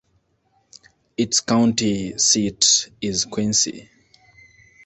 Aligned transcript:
Its 1.15 1.41
county 1.41 2.17
seat 2.17 2.89
is 3.01 3.23
Quincy. 3.25 3.87